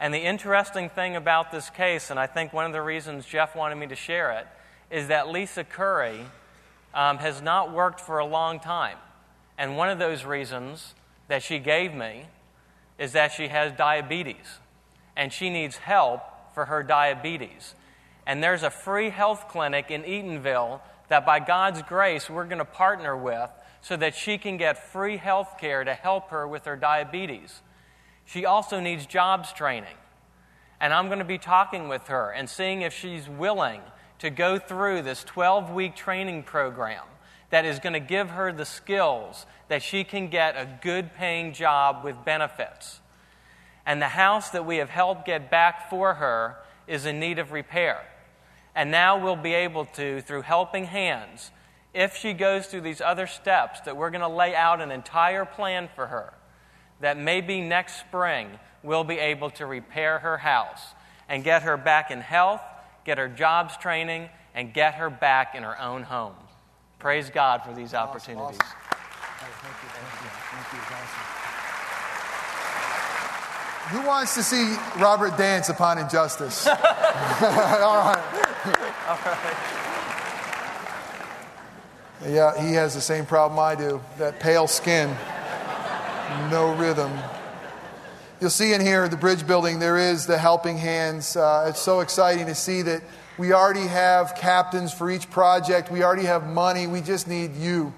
[0.00, 3.54] And the interesting thing about this case, and I think one of the reasons Jeff
[3.54, 4.48] wanted me to share it,
[4.90, 6.26] is that Lisa Curry
[6.92, 8.98] um, has not worked for a long time.
[9.56, 10.94] And one of those reasons
[11.28, 12.24] that she gave me
[12.98, 14.58] is that she has diabetes
[15.16, 16.22] and she needs help
[16.54, 17.74] for her diabetes.
[18.26, 22.64] And there's a free health clinic in Eatonville that by God's grace we're going to
[22.64, 26.76] partner with so that she can get free health care to help her with her
[26.76, 27.62] diabetes.
[28.24, 29.96] She also needs jobs training.
[30.80, 33.80] And I'm going to be talking with her and seeing if she's willing
[34.20, 37.04] to go through this 12 week training program
[37.50, 41.52] that is going to give her the skills that she can get a good paying
[41.52, 43.01] job with benefits.
[43.84, 47.52] And the house that we have helped get back for her is in need of
[47.52, 48.04] repair.
[48.74, 51.50] And now we'll be able to, through helping hands,
[51.92, 55.44] if she goes through these other steps, that we're going to lay out an entire
[55.44, 56.32] plan for her,
[57.00, 58.48] that maybe next spring
[58.82, 60.94] we'll be able to repair her house
[61.28, 62.62] and get her back in health,
[63.04, 66.34] get her jobs training, and get her back in her own home.
[66.98, 68.58] Praise God for these opportunities.
[68.60, 68.78] Awesome.
[69.40, 69.88] Thank you.
[69.88, 70.30] Thank you.
[70.30, 70.78] Thank you.
[70.94, 71.42] Awesome.
[73.90, 76.66] Who wants to see Robert dance upon injustice?
[76.68, 78.22] All right.
[79.08, 79.82] All right.
[82.26, 85.08] Yeah, he has the same problem I do that pale skin,
[86.52, 87.10] no rhythm.
[88.40, 91.36] You'll see in here, the bridge building, there is the helping hands.
[91.36, 93.02] Uh, it's so exciting to see that
[93.38, 97.92] we already have captains for each project, we already have money, we just need you.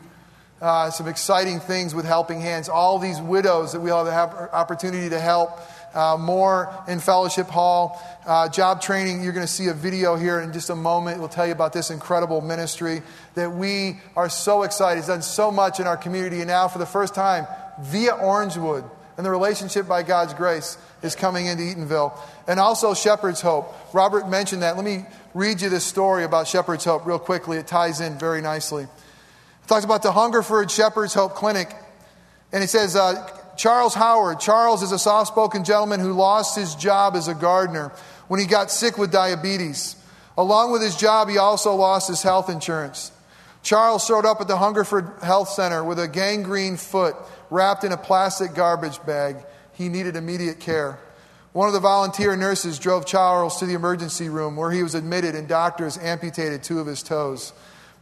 [0.63, 2.71] Uh, some exciting things with helping hands.
[2.71, 5.61] All these widows that we all have the opportunity to help
[5.95, 8.03] uh, more in Fellowship Hall.
[8.27, 11.19] Uh, job training, you're going to see a video here in just a moment.
[11.19, 13.03] We'll tell you about this incredible ministry
[13.35, 14.99] that we are so excited.
[14.99, 17.47] It's done so much in our community, and now for the first time,
[17.81, 22.19] via Orangewood, and the relationship by God's grace is coming into Eatonville.
[22.49, 23.73] And also Shepherd's Hope.
[23.95, 24.75] Robert mentioned that.
[24.77, 27.59] Let me read you this story about Shepherd's Hope real quickly.
[27.59, 28.85] It ties in very nicely.
[28.85, 31.73] It talks about the Hungerford Shepherd's Hope Clinic.
[32.53, 34.41] And it says, uh, Charles Howard.
[34.41, 37.93] Charles is a soft spoken gentleman who lost his job as a gardener
[38.29, 39.97] when he got sick with diabetes.
[40.37, 43.13] Along with his job, he also lost his health insurance.
[43.63, 47.17] Charles showed up at the Hungerford Health Center with a gangrene foot
[47.51, 49.37] wrapped in a plastic garbage bag.
[49.73, 50.99] He needed immediate care.
[51.53, 55.35] One of the volunteer nurses drove Charles to the emergency room where he was admitted
[55.37, 57.53] and doctors amputated two of his toes.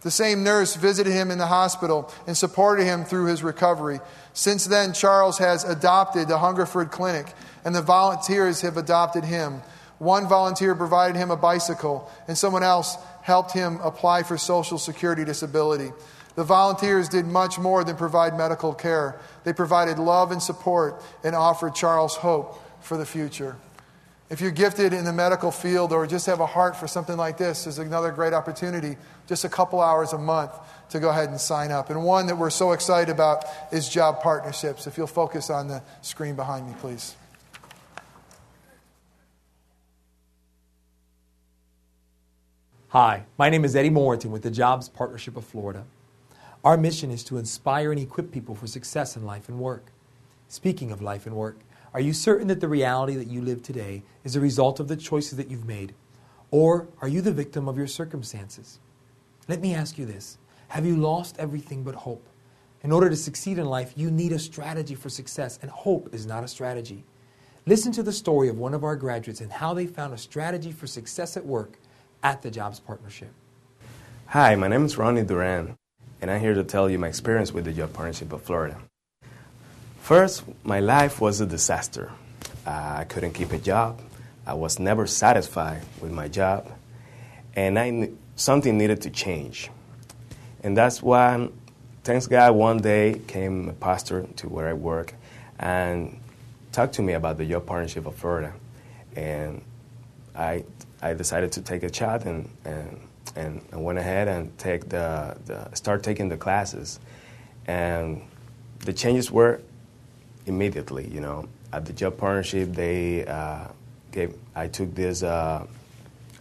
[0.03, 4.01] The same nurse visited him in the hospital and supported him through his recovery.
[4.33, 7.33] Since then, Charles has adopted the Hungerford Clinic,
[7.65, 9.63] and the volunteers have adopted him.
[9.99, 15.25] One volunteer provided him a bicycle, and someone else helped him apply for Social Security
[15.25, 15.93] disability.
[16.35, 19.21] The volunteers did much more than provide medical care.
[19.45, 23.57] They provided love and support and offered Charles hope for the future.
[24.33, 27.37] If you're gifted in the medical field or just have a heart for something like
[27.37, 30.53] this, is another great opportunity, just a couple hours a month
[30.89, 31.91] to go ahead and sign up.
[31.91, 34.87] And one that we're so excited about is job partnerships.
[34.87, 37.15] If you'll focus on the screen behind me, please.
[42.89, 45.85] Hi, my name is Eddie Moreton with the Jobs Partnership of Florida.
[46.65, 49.93] Our mission is to inspire and equip people for success in life and work.
[50.49, 51.59] Speaking of life and work,
[51.95, 54.97] are you certain that the reality that you live today is a result of the
[54.97, 55.95] choices that you've made?
[56.51, 58.79] Or are you the victim of your circumstances?
[59.49, 62.27] Let me ask you this Have you lost everything but hope?
[62.83, 66.27] In order to succeed in life, you need a strategy for success, and hope is
[66.27, 67.05] not a strategy.
[67.65, 70.73] Listen to the story of one of our graduates and how they found a strategy
[70.73, 71.79] for success at work
[72.25, 73.33] at the Jobs Partnership.
[74.27, 75.77] Hi, my name is Ronnie Duran
[76.23, 78.81] and I'm here to tell you my experience with the Job Partnership of Florida.
[80.13, 82.13] First, my life was a disaster.
[82.67, 83.99] Uh, I couldn't keep a job.
[84.47, 86.71] I was never satisfied with my job,
[87.57, 89.71] and I something needed to change.
[90.63, 91.49] And that's why,
[92.05, 95.15] thanks God, one day came a pastor to where I work
[95.59, 96.21] and
[96.73, 98.53] talked to me about the Job Partnership of Florida,
[99.17, 99.63] and
[100.37, 100.65] I
[101.01, 103.01] I decided to take a shot and and
[103.35, 107.01] and I went ahead and take the, the start taking the classes,
[107.67, 108.21] and
[108.81, 109.63] the changes were
[110.47, 111.09] immediately.
[111.09, 113.69] You know, at the job partnership, they uh,
[114.11, 115.67] gave I took this uh,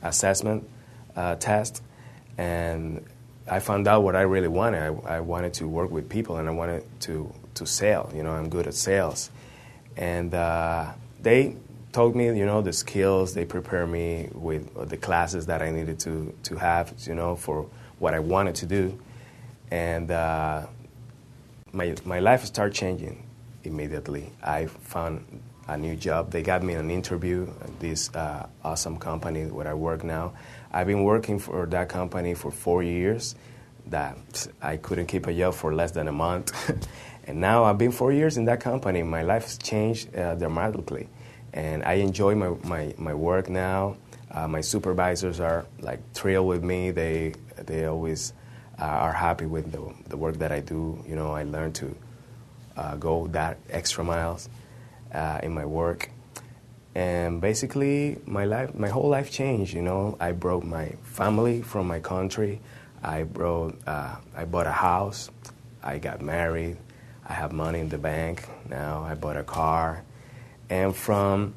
[0.02, 0.68] assessment
[1.16, 1.82] uh, test,
[2.38, 3.06] and
[3.50, 4.82] I found out what I really wanted.
[4.82, 8.12] I, I, wanted to work with people, and I wanted to to sell.
[8.16, 9.30] You know, I'm good at sales,
[9.98, 11.56] and uh, they
[11.92, 13.34] taught me, you know, the skills.
[13.34, 17.68] They prepared me with the classes that I needed to, to have, you know, for
[18.00, 18.98] what I wanted to do.
[19.70, 20.68] And uh,
[21.72, 23.24] my, my life started changing
[23.64, 24.32] immediately.
[24.44, 26.32] I found a new job.
[26.32, 30.34] They got me an interview at this uh, awesome company where I work now.
[30.72, 33.36] I've been working for that company for four years.
[33.88, 36.52] That I couldn't keep a job for less than a month.
[37.28, 39.04] and now I've been four years in that company.
[39.04, 41.10] My life has changed uh, dramatically
[41.54, 43.98] and I enjoy my, my, my work now.
[44.30, 46.92] Uh, my supervisors are like thrilled with me.
[46.92, 48.34] They they always
[48.80, 51.04] uh, are happy with the, the work that I do.
[51.08, 51.96] You know, I learn to
[52.78, 54.50] uh, go that extra miles
[55.14, 56.10] uh, in my work,
[56.96, 59.74] and basically my life, my whole life changed.
[59.74, 62.62] You know, I brought my family from my country.
[63.04, 65.30] I brought, uh, I bought a house.
[65.84, 66.78] I got married.
[67.28, 69.04] I have money in the bank now.
[69.04, 70.04] I bought a car
[70.72, 71.54] and from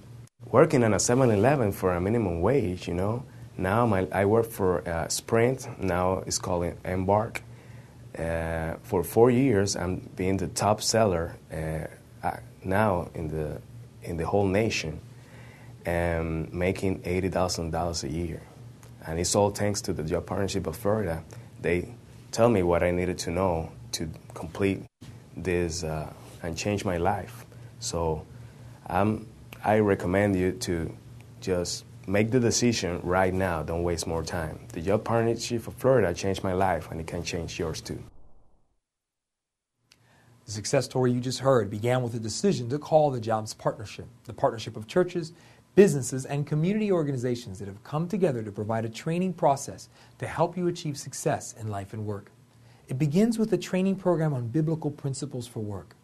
[0.50, 3.22] working on a 7-Eleven for a minimum wage, you know,
[3.56, 5.68] now my, I work for uh, Sprint.
[5.78, 7.40] Now it's called Embarq.
[8.18, 13.60] Uh, for four years, I'm being the top seller uh, now in the
[14.02, 15.00] in the whole nation,
[15.84, 18.40] and making eighty thousand dollars a year.
[19.06, 21.22] And it's all thanks to the Job Partnership of Florida.
[21.60, 21.88] They
[22.30, 24.82] tell me what I needed to know to complete
[25.36, 26.12] this uh,
[26.42, 27.44] and change my life.
[27.80, 28.24] So
[28.88, 29.26] um,
[29.64, 30.96] I recommend you to
[31.40, 33.62] just make the decision right now.
[33.62, 34.58] Don't waste more time.
[34.72, 38.02] The Job Partnership of Florida changed my life, and it can change yours too.
[40.46, 44.06] The success story you just heard began with a decision to call the Jobs Partnership,
[44.24, 45.32] the partnership of churches,
[45.74, 49.88] businesses, and community organizations that have come together to provide a training process
[50.18, 52.30] to help you achieve success in life and work.
[52.88, 55.96] It begins with a training program on biblical principles for work.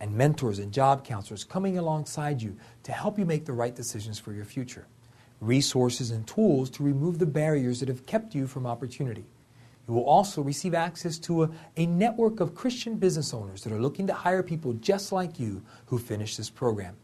[0.00, 4.18] and mentors and job counselors coming alongside you to help you make the right decisions
[4.18, 4.86] for your future,
[5.40, 9.26] resources and tools to remove the barriers that have kept you from opportunity.
[9.88, 13.80] You will also receive access to a, a network of Christian business owners that are
[13.80, 16.96] looking to hire people just like you who finish this program.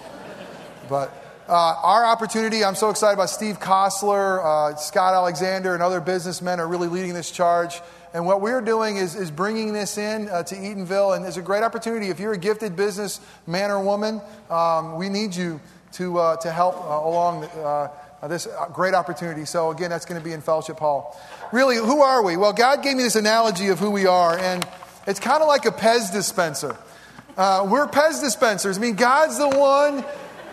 [0.87, 1.11] But
[1.47, 6.59] uh, our opportunity, I'm so excited about Steve Kostler, uh, Scott Alexander, and other businessmen
[6.59, 7.81] are really leading this charge.
[8.13, 11.41] And what we're doing is, is bringing this in uh, to Eatonville, and it's a
[11.43, 12.07] great opportunity.
[12.07, 15.61] If you're a gifted business man or woman, um, we need you
[15.93, 17.89] to, uh, to help uh, along uh,
[18.27, 19.45] this great opportunity.
[19.45, 21.19] So, again, that's going to be in Fellowship Hall.
[21.51, 22.35] Really, who are we?
[22.35, 24.67] Well, God gave me this analogy of who we are, and
[25.05, 26.75] it's kind of like a Pez dispenser.
[27.37, 28.77] Uh, we're Pez dispensers.
[28.77, 30.03] I mean, God's the one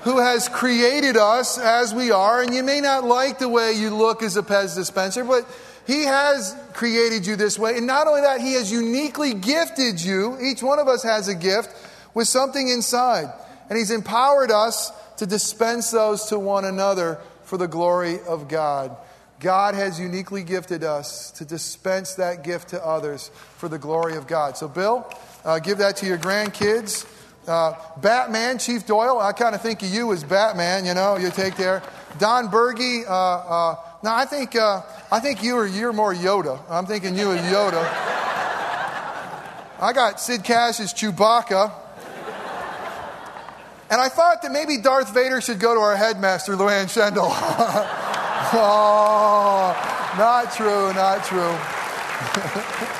[0.02, 3.90] who has created us as we are, and you may not like the way you
[3.90, 5.48] look as a Pez dispenser, but
[5.86, 7.76] He has created you this way.
[7.76, 11.34] And not only that, He has uniquely gifted you, each one of us has a
[11.34, 11.70] gift,
[12.14, 13.32] with something inside.
[13.68, 18.96] And He's empowered us to dispense those to one another for the glory of God.
[19.38, 24.26] God has uniquely gifted us to dispense that gift to others for the glory of
[24.26, 24.56] God.
[24.56, 25.10] So, Bill,
[25.44, 27.06] uh, give that to your grandkids.
[27.46, 31.30] Uh, Batman, Chief Doyle, I kind of think of you as Batman, you know, you
[31.30, 31.82] take there.
[32.18, 33.76] Don Berge, uh, uh,
[34.06, 36.60] now I think, uh, I think you are, you're more Yoda.
[36.70, 37.82] I'm thinking you are Yoda.
[39.80, 41.72] I got Sid Cash as Chewbacca.
[43.90, 47.26] And I thought that maybe Darth Vader should go to our headmaster, Luann Schendel.
[48.54, 49.74] oh,
[50.16, 52.92] not true, not true.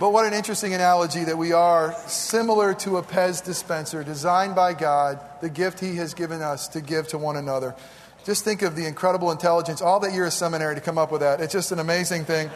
[0.00, 4.74] But what an interesting analogy that we are similar to a Pez dispenser designed by
[4.74, 7.76] God, the gift He has given us to give to one another.
[8.24, 11.20] Just think of the incredible intelligence, all that year of seminary to come up with
[11.20, 11.40] that.
[11.40, 12.50] It's just an amazing thing.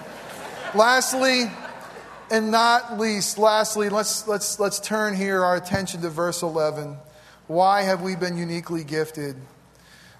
[0.74, 1.44] lastly,
[2.30, 6.96] and not least, lastly, let's, let's, let's turn here our attention to verse 11.
[7.46, 9.36] Why have we been uniquely gifted?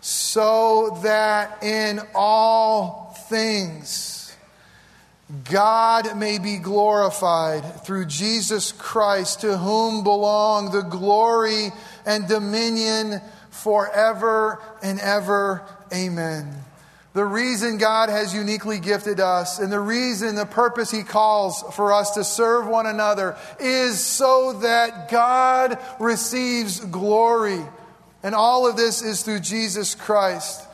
[0.01, 4.18] So that in all things,
[5.45, 11.69] God may be glorified through Jesus Christ, to whom belong the glory
[12.07, 13.21] and dominion
[13.51, 15.63] forever and ever.
[15.93, 16.65] Amen.
[17.13, 21.93] The reason God has uniquely gifted us and the reason, the purpose He calls for
[21.93, 27.61] us to serve one another is so that God receives glory.
[28.23, 30.68] And all of this is through Jesus Christ.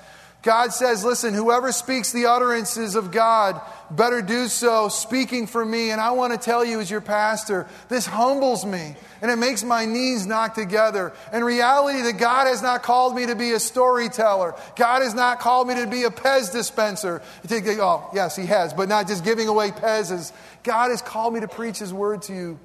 [0.44, 5.90] God says, listen, whoever speaks the utterances of God better do so speaking for me.
[5.90, 9.64] And I want to tell you, as your pastor, this humbles me and it makes
[9.64, 11.14] my knees knock together.
[11.32, 14.54] In reality, that God has not called me to be a storyteller.
[14.76, 17.22] God has not called me to be a Pez dispenser.
[17.50, 20.30] Oh, yes, He has, but not just giving away Pez's.
[20.62, 22.58] God has called me to preach His word to you,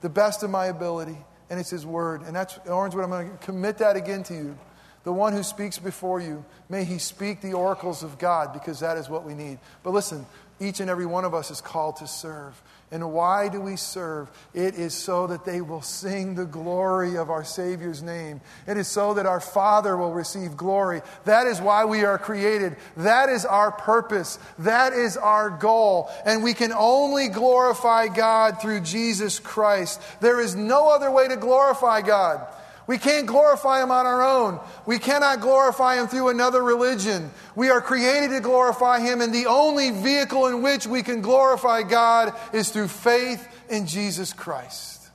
[0.00, 1.16] the best of my ability,
[1.48, 2.22] and it's His word.
[2.22, 2.94] And that's, orange.
[2.94, 4.58] Orangewood, I'm going to commit that again to you
[5.04, 8.98] the one who speaks before you, may he speak the oracles of God because that
[8.98, 9.58] is what we need.
[9.82, 10.26] But listen,
[10.60, 12.60] each and every one of us is called to serve.
[12.92, 14.28] And why do we serve?
[14.52, 18.40] It is so that they will sing the glory of our Savior's name.
[18.66, 21.00] It is so that our Father will receive glory.
[21.24, 22.76] That is why we are created.
[22.96, 24.40] That is our purpose.
[24.58, 26.10] That is our goal.
[26.26, 30.02] And we can only glorify God through Jesus Christ.
[30.20, 32.44] There is no other way to glorify God.
[32.90, 34.58] We can't glorify Him on our own.
[34.84, 37.30] We cannot glorify Him through another religion.
[37.54, 41.84] We are created to glorify Him, and the only vehicle in which we can glorify
[41.84, 45.08] God is through faith in Jesus Christ.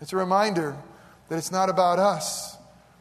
[0.00, 0.78] It's a reminder
[1.28, 2.56] that it's not about us.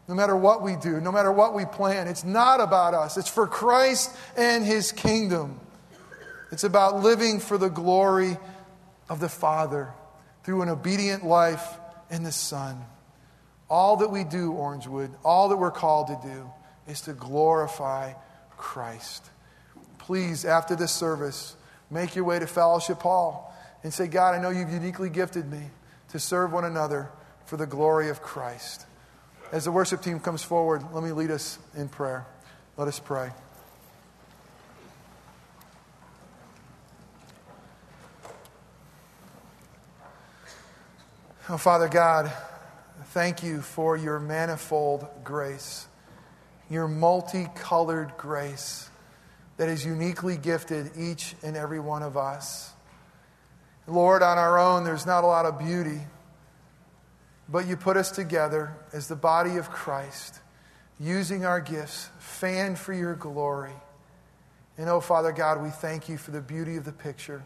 [0.09, 3.15] No matter what we do, no matter what we plan, it's not about us.
[3.15, 5.61] It's for Christ and His kingdom.
[6.51, 8.35] It's about living for the glory
[9.07, 9.93] of the Father
[10.43, 11.65] through an obedient life
[12.09, 12.83] in the Son.
[13.69, 16.49] All that we do, Orangewood, all that we're called to do
[16.87, 18.13] is to glorify
[18.55, 19.29] Christ.
[19.97, 21.55] Please, after this service,
[21.91, 23.53] make your way to Fellowship Hall
[23.83, 25.63] and say, God, I know you've uniquely gifted me
[26.09, 27.09] to serve one another
[27.45, 28.85] for the glory of Christ.
[29.51, 32.25] As the worship team comes forward, let me lead us in prayer.
[32.77, 33.31] Let us pray.
[41.49, 42.31] Oh, Father God,
[43.17, 45.87] thank you for your manifold grace,
[46.69, 48.91] your multicolored grace
[49.57, 52.73] that is uniquely gifted each and every one of us.
[53.87, 56.01] Lord, on our own, there's not a lot of beauty,
[57.49, 60.39] but you put us together as the body of Christ,
[60.99, 63.73] using our gifts, fanned for your glory.
[64.77, 67.43] And oh, Father God, we thank you for the beauty of the picture.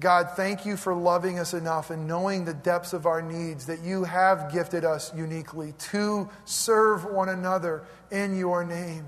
[0.00, 3.82] God, thank you for loving us enough and knowing the depths of our needs that
[3.82, 9.06] you have gifted us uniquely to serve one another in your name.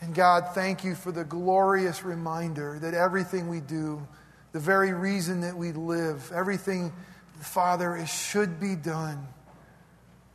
[0.00, 4.06] And God, thank you for the glorious reminder that everything we do,
[4.52, 6.92] the very reason that we live, everything,
[7.40, 9.26] Father, is, should be done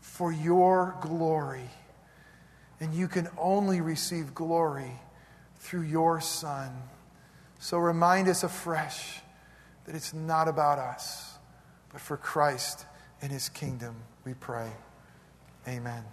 [0.02, 1.70] for your glory.
[2.80, 4.92] And you can only receive glory
[5.60, 6.72] through your Son.
[7.60, 9.22] So remind us afresh
[9.90, 11.40] that it's not about us,
[11.92, 12.86] but for Christ
[13.24, 14.70] and his kingdom, we pray.
[15.68, 16.04] Amen.